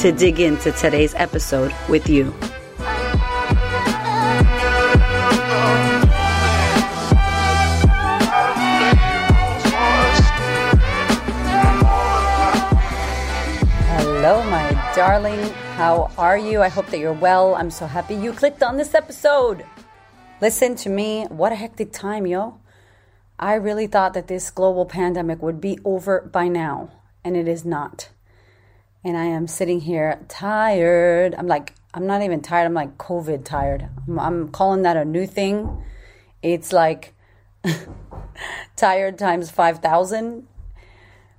[0.00, 2.32] to dig into today's episode with you.
[13.92, 15.38] Hello, my darling.
[15.76, 16.62] How are you?
[16.62, 17.54] I hope that you're well.
[17.54, 19.66] I'm so happy you clicked on this episode.
[20.40, 21.26] Listen to me.
[21.28, 22.58] What a hectic time, yo.
[23.38, 26.90] I really thought that this global pandemic would be over by now,
[27.22, 28.08] and it is not.
[29.02, 31.34] And I am sitting here tired.
[31.36, 32.66] I'm like, I'm not even tired.
[32.66, 33.88] I'm like COVID tired.
[34.06, 35.82] I'm, I'm calling that a new thing.
[36.42, 37.14] It's like
[38.76, 40.46] tired times 5,000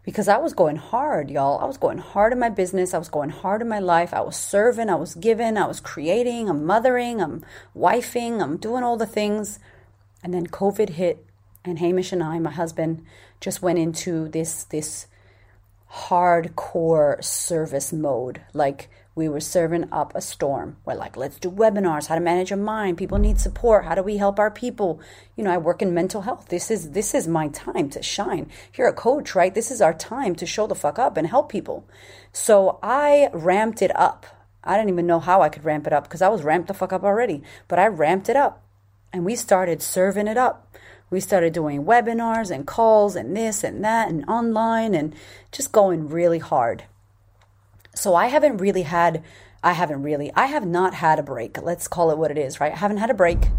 [0.04, 1.60] because I was going hard, y'all.
[1.60, 2.94] I was going hard in my business.
[2.94, 4.14] I was going hard in my life.
[4.14, 8.84] I was serving, I was giving, I was creating, I'm mothering, I'm wifing, I'm doing
[8.84, 9.60] all the things.
[10.24, 11.26] And then COVID hit,
[11.64, 13.06] and Hamish and I, my husband,
[13.40, 15.08] just went into this this
[15.92, 18.42] hardcore service mode.
[18.54, 20.78] Like we were serving up a storm.
[20.86, 22.98] We're like, let's do webinars, how to manage your mind.
[22.98, 23.84] People need support.
[23.84, 25.02] How do we help our people?
[25.36, 26.48] You know, I work in mental health.
[26.48, 28.50] This is this is my time to shine.
[28.74, 29.54] You're a coach, right?
[29.54, 31.86] This is our time to show the fuck up and help people.
[32.32, 34.26] So I ramped it up.
[34.64, 36.74] I didn't even know how I could ramp it up because I was ramped the
[36.74, 37.44] fuck up already.
[37.68, 38.64] But I ramped it up.
[39.14, 40.74] And we started serving it up
[41.12, 45.14] we started doing webinars and calls and this and that and online and
[45.52, 46.86] just going really hard.
[47.94, 49.24] So I haven't really had,
[49.62, 51.62] I haven't really, I have not had a break.
[51.62, 52.72] Let's call it what it is, right?
[52.72, 53.50] I haven't had a break.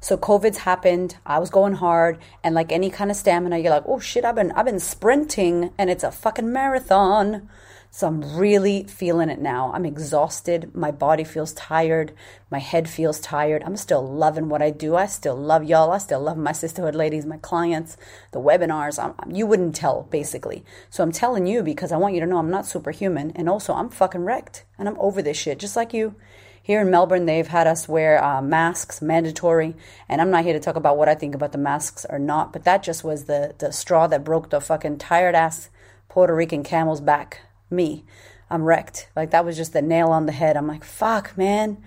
[0.00, 1.16] So COVID's happened.
[1.26, 4.34] I was going hard, and like any kind of stamina, you're like, oh shit, I've
[4.34, 7.48] been I've been sprinting, and it's a fucking marathon.
[7.94, 9.70] So I'm really feeling it now.
[9.74, 10.74] I'm exhausted.
[10.74, 12.14] My body feels tired.
[12.50, 13.62] My head feels tired.
[13.66, 14.96] I'm still loving what I do.
[14.96, 15.92] I still love y'all.
[15.92, 17.98] I still love my Sistahood ladies, my clients,
[18.30, 18.98] the webinars.
[18.98, 20.64] I'm, you wouldn't tell, basically.
[20.88, 23.30] So I'm telling you because I want you to know I'm not superhuman.
[23.36, 24.64] And also, I'm fucking wrecked.
[24.78, 26.14] And I'm over this shit, just like you.
[26.62, 29.76] Here in Melbourne, they've had us wear uh, masks, mandatory.
[30.08, 32.54] And I'm not here to talk about what I think about the masks or not,
[32.54, 35.68] but that just was the, the straw that broke the fucking tired ass
[36.08, 37.40] Puerto Rican camel's back
[37.72, 38.04] me.
[38.50, 39.08] I'm wrecked.
[39.16, 40.56] Like that was just the nail on the head.
[40.56, 41.82] I'm like, fuck, man.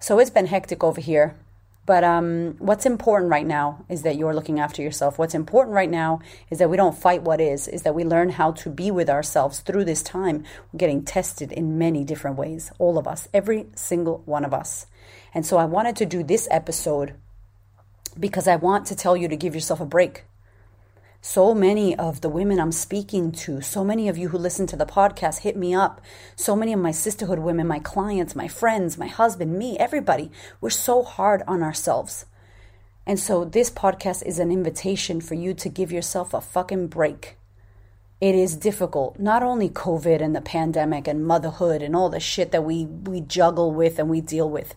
[0.00, 1.36] So it's been hectic over here.
[1.86, 5.18] But um, what's important right now is that you're looking after yourself.
[5.18, 8.30] What's important right now is that we don't fight what is, is that we learn
[8.30, 10.44] how to be with ourselves through this time.
[10.72, 14.86] We're getting tested in many different ways, all of us, every single one of us.
[15.34, 17.14] And so I wanted to do this episode
[18.18, 20.24] because I want to tell you to give yourself a break
[21.24, 24.76] so many of the women I'm speaking to, so many of you who listen to
[24.76, 26.02] the podcast hit me up.
[26.36, 30.30] So many of my Sistahood women, my clients, my friends, my husband, me, everybody,
[30.60, 32.26] we're so hard on ourselves.
[33.06, 37.38] And so this podcast is an invitation for you to give yourself a fucking break.
[38.20, 42.52] It is difficult, not only COVID and the pandemic and motherhood and all the shit
[42.52, 44.74] that we, we juggle with and we deal with,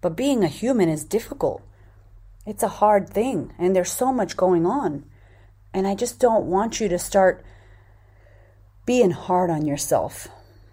[0.00, 1.62] but being a human is difficult.
[2.46, 5.04] It's a hard thing, and there's so much going on.
[5.72, 7.44] And I just don't want you to start
[8.86, 10.28] being hard on yourself.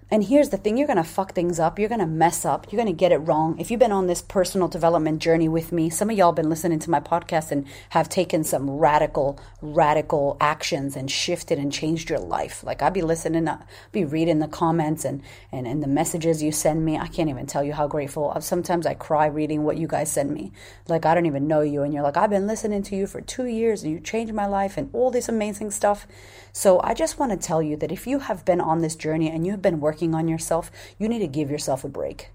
[0.09, 1.77] And here's the thing you're going to fuck things up.
[1.77, 2.71] You're going to mess up.
[2.71, 3.59] You're going to get it wrong.
[3.59, 6.79] If you've been on this personal development journey with me, some of y'all been listening
[6.79, 12.19] to my podcast and have taken some radical, radical actions and shifted and changed your
[12.19, 12.63] life.
[12.63, 13.59] Like I'd be listening, I'd
[13.91, 16.97] be reading the comments and, and, and the messages you send me.
[16.97, 18.31] I can't even tell you how grateful.
[18.33, 20.53] Uh, sometimes I cry reading what you guys send me.
[20.87, 21.81] Like I don't even know you.
[21.83, 24.45] And you're like, I've been listening to you for two years and you changed my
[24.45, 26.07] life and all this amazing stuff.
[26.53, 29.29] So I just want to tell you that if you have been on this journey
[29.29, 32.29] and you've been working on yourself, you need to give yourself a break.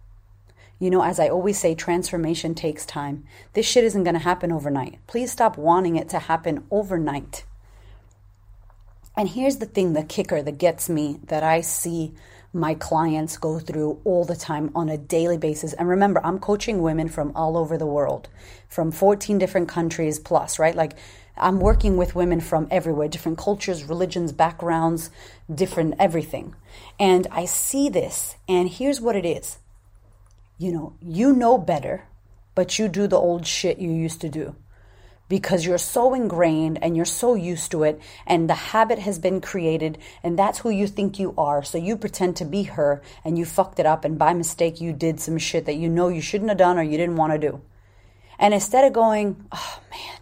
[0.79, 3.25] You know, as I always say, transformation takes time.
[3.53, 4.99] This shit isn't going to happen overnight.
[5.07, 7.45] Please stop wanting it to happen overnight.
[9.17, 12.15] And here's the thing the kicker that gets me that I see
[12.53, 15.73] my clients go through all the time on a daily basis.
[15.73, 18.29] And remember, I'm coaching women from all over the world,
[18.69, 20.75] from 14 different countries plus, right?
[20.75, 20.95] Like
[21.37, 25.11] I'm working with women from everywhere, different cultures, religions, backgrounds,
[25.53, 26.55] different everything.
[26.99, 29.59] And I see this, and here's what it is
[30.59, 32.05] you know, you know better,
[32.55, 34.55] but you do the old shit you used to do
[35.33, 39.41] because you're so ingrained and you're so used to it and the habit has been
[39.41, 41.63] created and that's who you think you are.
[41.63, 44.93] So you pretend to be her and you fucked it up and by mistake you
[44.93, 47.39] did some shit that you know you shouldn't have done or you didn't want to
[47.39, 47.63] do.
[48.39, 50.19] And instead of going, oh man,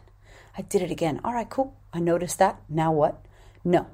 [0.60, 1.20] I did it again.
[1.24, 1.74] All right, cool.
[1.92, 2.60] I noticed that.
[2.68, 3.24] Now what?
[3.64, 3.86] No.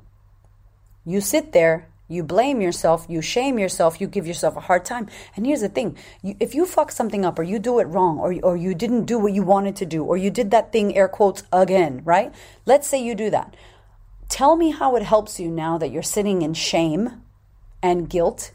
[1.05, 5.09] You sit there you blame yourself, you shame yourself, you give yourself a hard time.
[5.35, 8.19] And here's the thing you, if you fuck something up, or you do it wrong,
[8.19, 10.97] or, or you didn't do what you wanted to do, or you did that thing,
[10.97, 12.33] air quotes, again, right?
[12.65, 13.57] Let's say you do that.
[14.29, 17.23] Tell me how it helps you now that you're sitting in shame
[17.83, 18.53] and guilt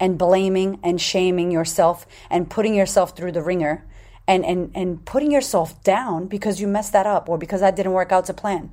[0.00, 3.84] and blaming and shaming yourself and putting yourself through the ringer
[4.28, 7.92] and, and, and putting yourself down because you messed that up or because that didn't
[7.92, 8.70] work out to plan.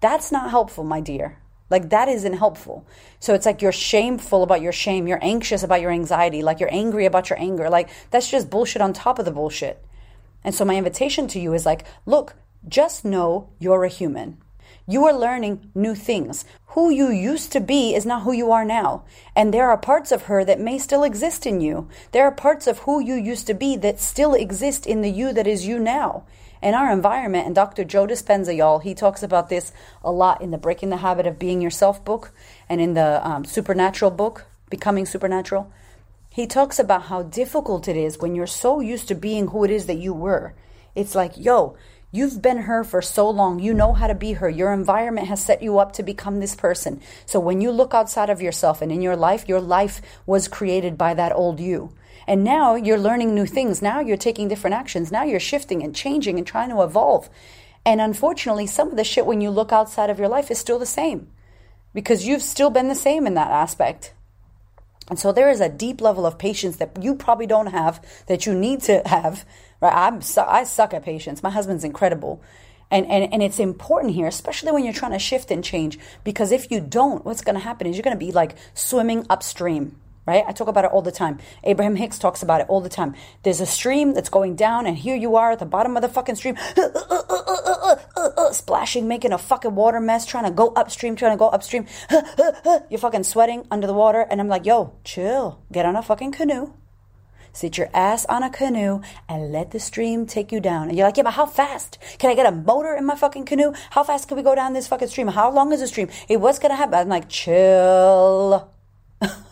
[0.00, 1.38] That's not helpful, my dear.
[1.70, 2.86] Like that isn't helpful.
[3.18, 5.08] So it's like you're shameful about your shame.
[5.08, 6.42] You're anxious about your anxiety.
[6.42, 7.70] Like you're angry about your anger.
[7.70, 9.82] Like that's just bullshit on top of the bullshit.
[10.44, 12.34] And so my invitation to you is like, look,
[12.68, 14.38] just know you're a human.
[14.86, 16.44] You are learning new things.
[16.68, 19.04] Who you used to be is not who you are now.
[19.34, 21.88] And there are parts of her that may still exist in you.
[22.12, 25.32] There are parts of who you used to be that still exist in the you
[25.32, 26.24] that is you now
[26.62, 27.46] in our environment.
[27.46, 27.84] And Dr.
[27.84, 29.72] Joe Dispenza, y'all, he talks about this
[30.02, 32.32] a lot in the Breaking the Habit of Being Yourself book
[32.68, 35.72] and in the um, Supernatural book, Becoming Supernatural.
[36.30, 39.70] He talks about how difficult it is when you're so used to being who it
[39.70, 40.54] is that you were.
[40.94, 41.76] It's like, yo,
[42.12, 43.60] You've been her for so long.
[43.60, 44.48] You know how to be her.
[44.48, 47.00] Your environment has set you up to become this person.
[47.24, 50.98] So when you look outside of yourself and in your life, your life was created
[50.98, 51.92] by that old you.
[52.26, 53.80] And now you're learning new things.
[53.80, 55.12] Now you're taking different actions.
[55.12, 57.30] Now you're shifting and changing and trying to evolve.
[57.86, 60.78] And unfortunately, some of the shit when you look outside of your life is still
[60.78, 61.28] the same
[61.94, 64.14] because you've still been the same in that aspect.
[65.10, 68.46] And so there is a deep level of patience that you probably don't have that
[68.46, 69.44] you need to have.
[69.80, 69.92] Right?
[69.94, 71.42] I'm I suck at patience.
[71.42, 72.42] My husband's incredible.
[72.92, 76.50] And, and, and it's important here, especially when you're trying to shift and change, because
[76.50, 79.96] if you don't, what's going to happen is you're going to be like swimming upstream
[80.30, 80.44] right?
[80.46, 81.38] I talk about it all the time.
[81.64, 83.14] Abraham Hicks talks about it all the time.
[83.42, 86.08] There's a stream that's going down, and here you are at the bottom of the
[86.08, 91.16] fucking stream, uh, uh, uh, splashing, making a fucking water mess, trying to go upstream,
[91.16, 91.86] trying to go upstream.
[92.90, 95.62] You're fucking sweating under the water, and I'm like, yo, chill.
[95.72, 96.72] Get on a fucking canoe.
[97.52, 100.88] Sit your ass on a canoe and let the stream take you down.
[100.88, 101.98] And you're like, yeah, but how fast?
[102.18, 103.72] Can I get a motor in my fucking canoe?
[103.90, 105.26] How fast can we go down this fucking stream?
[105.26, 106.08] How long is the stream?
[106.28, 106.94] Hey, what's gonna happen?
[106.94, 108.70] I'm like, chill.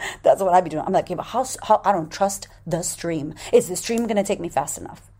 [0.22, 0.84] That's what I'd be doing.
[0.84, 3.34] I'm like, yeah, but how, how, I don't trust the stream.
[3.52, 5.10] Is the stream going to take me fast enough?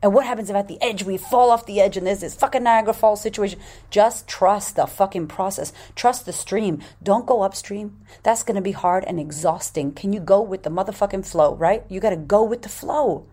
[0.00, 2.34] And what happens if at the edge we fall off the edge and there's this
[2.34, 3.58] fucking Niagara Falls situation?
[3.90, 5.72] Just trust the fucking process.
[5.96, 6.80] Trust the stream.
[7.02, 7.98] Don't go upstream.
[8.22, 9.92] That's going to be hard and exhausting.
[9.92, 11.82] Can you go with the motherfucking flow, right?
[11.88, 13.26] You got to go with the flow.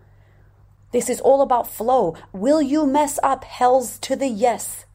[0.90, 2.16] This is all about flow.
[2.32, 3.44] Will you mess up?
[3.44, 4.85] Hell's to the yes.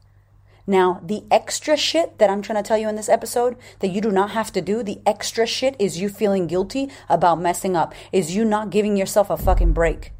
[0.66, 4.00] Now, the extra shit that I'm trying to tell you in this episode that you
[4.00, 7.94] do not have to do, the extra shit is you feeling guilty about messing up,
[8.12, 10.12] is you not giving yourself a fucking break.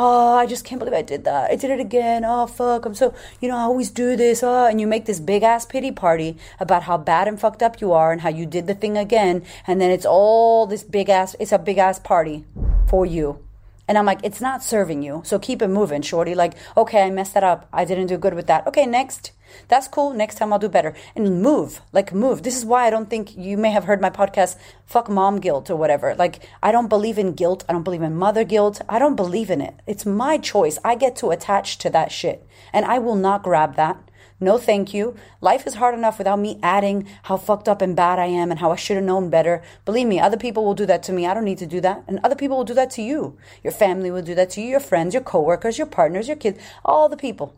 [0.00, 1.50] Oh, I just can't believe I did that.
[1.50, 2.24] I did it again.
[2.24, 2.86] Oh, fuck.
[2.86, 4.44] I'm so, you know, I always do this.
[4.44, 7.80] Oh, and you make this big ass pity party about how bad and fucked up
[7.80, 9.42] you are and how you did the thing again.
[9.66, 12.44] And then it's all this big ass, it's a big ass party
[12.86, 13.42] for you.
[13.88, 15.22] And I'm like, it's not serving you.
[15.24, 16.34] So keep it moving, shorty.
[16.34, 17.66] Like, okay, I messed that up.
[17.72, 18.66] I didn't do good with that.
[18.66, 19.32] Okay, next.
[19.68, 20.12] That's cool.
[20.12, 20.94] Next time I'll do better.
[21.16, 22.42] And move, like move.
[22.42, 25.70] This is why I don't think you may have heard my podcast, fuck mom guilt
[25.70, 26.14] or whatever.
[26.14, 27.64] Like, I don't believe in guilt.
[27.68, 28.80] I don't believe in mother guilt.
[28.88, 29.74] I don't believe in it.
[29.86, 30.78] It's my choice.
[30.84, 32.46] I get to attach to that shit.
[32.72, 33.98] And I will not grab that.
[34.40, 35.16] No, thank you.
[35.40, 38.60] Life is hard enough without me adding how fucked up and bad I am and
[38.60, 39.62] how I should have known better.
[39.84, 41.26] Believe me, other people will do that to me.
[41.26, 42.04] I don't need to do that.
[42.06, 43.36] And other people will do that to you.
[43.64, 46.60] Your family will do that to you, your friends, your coworkers, your partners, your kids,
[46.84, 47.56] all the people.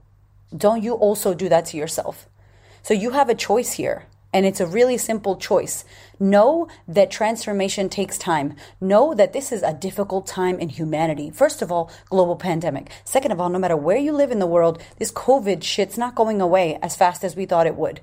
[0.56, 2.26] Don't you also do that to yourself?
[2.82, 4.06] So you have a choice here.
[4.32, 5.84] And it's a really simple choice.
[6.20, 8.54] Know that transformation takes time.
[8.80, 11.30] Know that this is a difficult time in humanity.
[11.30, 12.90] First of all, global pandemic.
[13.04, 16.14] Second of all, no matter where you live in the world, this COVID shit's not
[16.14, 18.00] going away as fast as we thought it would.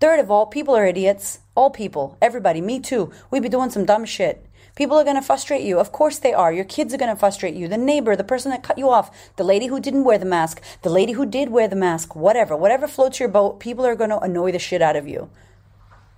[0.00, 1.40] Third of all, people are idiots.
[1.54, 2.18] All people.
[2.20, 2.60] Everybody.
[2.60, 3.10] Me too.
[3.30, 4.46] We be doing some dumb shit.
[4.76, 5.78] People are going to frustrate you.
[5.78, 6.52] Of course they are.
[6.52, 7.68] Your kids are going to frustrate you.
[7.68, 10.62] The neighbor, the person that cut you off, the lady who didn't wear the mask,
[10.82, 12.56] the lady who did wear the mask, whatever.
[12.56, 15.28] Whatever floats your boat, people are going to annoy the shit out of you.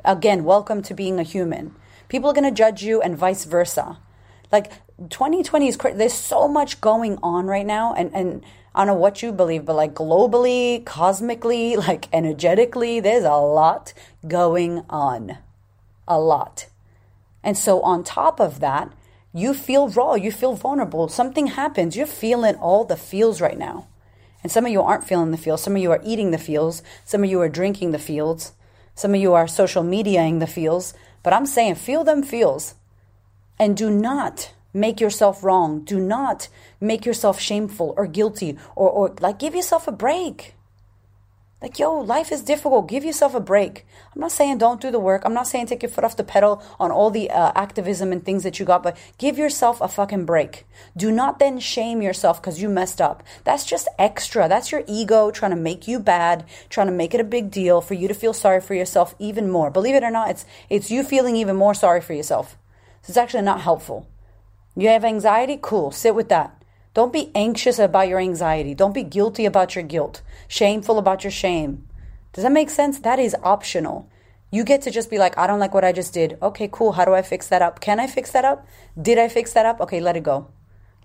[0.04, 1.76] Again, welcome to being a human.
[2.08, 3.98] People are going to judge you and vice versa.
[4.50, 5.96] Like 2020 is crazy.
[5.96, 7.94] There's so much going on right now.
[7.94, 8.44] And, and
[8.74, 13.92] I don't know what you believe, but like globally, cosmically, like energetically, there's a lot
[14.26, 15.38] going on.
[16.08, 16.66] A lot.
[17.44, 18.92] And so on top of that,
[19.32, 21.08] you feel raw, you feel vulnerable.
[21.08, 21.96] Something happens.
[21.96, 23.86] You're feeling all the feels right now.
[24.42, 25.62] And some of you aren't feeling the feels.
[25.62, 26.82] Some of you are eating the feels.
[27.04, 28.52] Some of you are drinking the feels.
[28.94, 30.94] Some of you are social mediaing the feels.
[31.22, 32.74] But I'm saying feel them feels.
[33.58, 35.84] And do not make yourself wrong.
[35.84, 36.48] Do not
[36.80, 40.54] make yourself shameful or guilty or, or like give yourself a break.
[41.62, 42.88] Like, yo, life is difficult.
[42.88, 43.86] Give yourself a break.
[44.12, 45.22] I'm not saying don't do the work.
[45.24, 48.24] I'm not saying take your foot off the pedal on all the uh, activism and
[48.24, 50.66] things that you got, but give yourself a fucking break.
[50.96, 53.22] Do not then shame yourself because you messed up.
[53.44, 54.48] That's just extra.
[54.48, 57.80] That's your ego trying to make you bad, trying to make it a big deal
[57.80, 59.70] for you to feel sorry for yourself even more.
[59.70, 62.58] Believe it or not, it's, it's you feeling even more sorry for yourself.
[63.02, 64.08] So it's actually not helpful.
[64.74, 65.60] You have anxiety?
[65.62, 65.92] Cool.
[65.92, 66.61] Sit with that.
[66.94, 68.74] Don't be anxious about your anxiety.
[68.74, 71.88] Don't be guilty about your guilt, shameful about your shame.
[72.32, 73.00] Does that make sense?
[73.00, 74.08] That is optional.
[74.50, 76.36] You get to just be like, I don't like what I just did.
[76.42, 76.92] Okay, cool.
[76.92, 77.80] How do I fix that up?
[77.80, 78.66] Can I fix that up?
[79.00, 79.80] Did I fix that up?
[79.80, 80.48] Okay, let it go.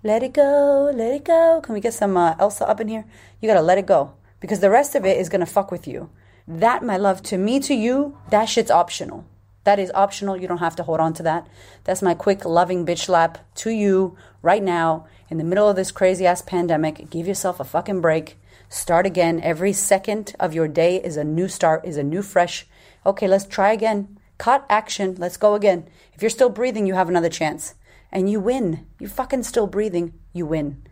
[0.02, 0.90] Let it go.
[0.94, 1.60] Let it go.
[1.62, 3.06] Can we get some uh, Elsa up in here?
[3.40, 5.70] You got to let it go because the rest of it is going to fuck
[5.70, 6.10] with you.
[6.46, 9.24] That, my love, to me, to you, that shit's optional.
[9.68, 10.34] That is optional.
[10.34, 11.46] You don't have to hold on to that.
[11.84, 15.92] That's my quick loving bitch lap to you right now in the middle of this
[15.92, 17.10] crazy ass pandemic.
[17.10, 18.38] Give yourself a fucking break.
[18.70, 19.42] Start again.
[19.42, 22.66] Every second of your day is a new start, is a new fresh.
[23.04, 24.18] Okay, let's try again.
[24.38, 25.16] Cut action.
[25.18, 25.86] Let's go again.
[26.14, 27.74] If you're still breathing, you have another chance.
[28.10, 28.86] And you win.
[28.98, 30.14] You're fucking still breathing.
[30.32, 30.82] You win.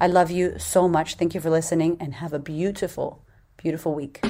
[0.00, 1.16] I love you so much.
[1.16, 3.22] Thank you for listening and have a beautiful,
[3.58, 4.24] beautiful week.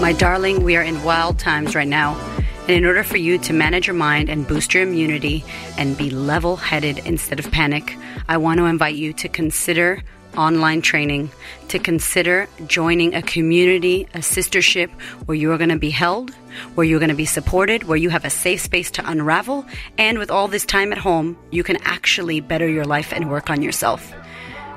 [0.00, 2.18] My darling, we are in wild times right now.
[2.66, 5.44] And in order for you to manage your mind and boost your immunity
[5.76, 7.94] and be level headed instead of panic,
[8.26, 10.02] I want to invite you to consider
[10.36, 11.30] online training,
[11.68, 14.90] to consider joining a community, a sistership
[15.26, 16.30] where you are going to be held,
[16.74, 19.66] where you're going to be supported, where you have a safe space to unravel,
[19.98, 23.50] and with all this time at home, you can actually better your life and work
[23.50, 24.12] on yourself.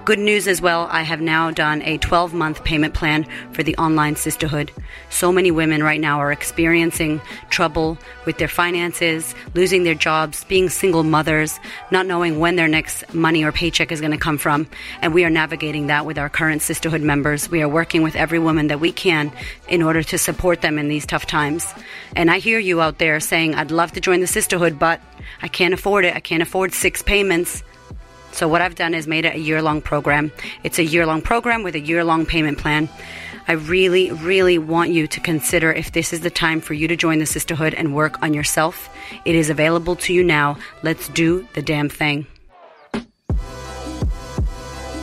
[0.08, 3.76] Good news as well, I have now done a 12 month payment plan for the
[3.76, 4.70] online Sistahood.
[5.10, 10.70] So many women right now are experiencing trouble with their finances, losing their jobs, being
[10.70, 11.60] single mothers,
[11.92, 14.66] not knowing when their next money or paycheck is going to come from.
[15.02, 17.50] And we are navigating that with our current Sistahood members.
[17.50, 19.30] We are working with every woman that we can
[19.68, 21.68] in order to support them in these tough times.
[22.16, 25.02] And I hear you out there saying, I'd love to join the Sistahood, but
[25.42, 26.16] I can't afford it.
[26.16, 27.62] I can't afford six payments.
[28.38, 30.32] So what I've done is made it a year long program.
[30.64, 32.88] It's a year long program with a year long payment plan.
[33.48, 36.96] I really, really want you to consider if this is the time for you to
[36.96, 38.96] join the Sistahood and work on yourself.
[39.26, 40.60] It is available to you now.
[40.84, 42.28] Let's do the damn thing.